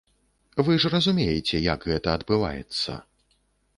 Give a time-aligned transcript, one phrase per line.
[0.69, 2.91] Вы ж разумееце, як гэта адбываецца.